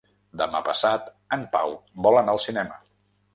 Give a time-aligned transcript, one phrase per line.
[0.41, 1.75] Demà passat en Pau
[2.07, 2.81] vol anar al cinema.